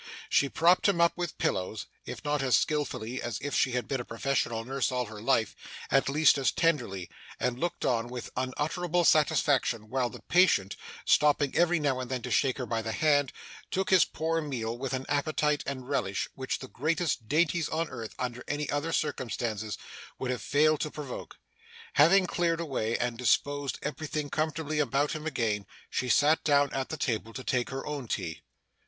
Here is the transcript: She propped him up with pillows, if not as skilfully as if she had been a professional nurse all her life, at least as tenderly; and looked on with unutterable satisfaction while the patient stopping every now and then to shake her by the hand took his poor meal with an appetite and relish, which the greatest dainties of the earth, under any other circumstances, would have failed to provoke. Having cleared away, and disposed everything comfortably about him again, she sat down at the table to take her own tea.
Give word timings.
She 0.29 0.49
propped 0.49 0.89
him 0.89 0.99
up 0.99 1.15
with 1.15 1.37
pillows, 1.37 1.85
if 2.07 2.25
not 2.25 2.41
as 2.41 2.55
skilfully 2.55 3.21
as 3.21 3.37
if 3.39 3.53
she 3.53 3.73
had 3.73 3.87
been 3.87 3.99
a 4.01 4.03
professional 4.03 4.65
nurse 4.65 4.91
all 4.91 5.05
her 5.05 5.21
life, 5.21 5.55
at 5.91 6.09
least 6.09 6.39
as 6.39 6.51
tenderly; 6.51 7.07
and 7.39 7.59
looked 7.59 7.85
on 7.85 8.07
with 8.07 8.31
unutterable 8.35 9.05
satisfaction 9.05 9.89
while 9.91 10.09
the 10.09 10.23
patient 10.23 10.75
stopping 11.05 11.55
every 11.55 11.79
now 11.79 11.99
and 11.99 12.09
then 12.09 12.23
to 12.23 12.31
shake 12.31 12.57
her 12.57 12.65
by 12.65 12.81
the 12.81 12.93
hand 12.93 13.31
took 13.69 13.91
his 13.91 14.03
poor 14.03 14.41
meal 14.41 14.75
with 14.75 14.93
an 14.93 15.05
appetite 15.07 15.61
and 15.67 15.87
relish, 15.87 16.27
which 16.33 16.57
the 16.57 16.67
greatest 16.67 17.27
dainties 17.27 17.69
of 17.69 17.85
the 17.85 17.93
earth, 17.93 18.15
under 18.17 18.43
any 18.47 18.67
other 18.71 18.91
circumstances, 18.91 19.77
would 20.17 20.31
have 20.31 20.41
failed 20.41 20.79
to 20.79 20.89
provoke. 20.89 21.37
Having 21.93 22.25
cleared 22.25 22.59
away, 22.59 22.97
and 22.97 23.19
disposed 23.19 23.77
everything 23.83 24.31
comfortably 24.31 24.79
about 24.79 25.11
him 25.11 25.27
again, 25.27 25.67
she 25.91 26.09
sat 26.09 26.43
down 26.43 26.73
at 26.73 26.89
the 26.89 26.97
table 26.97 27.33
to 27.33 27.43
take 27.43 27.69
her 27.69 27.85
own 27.85 28.07
tea. 28.07 28.41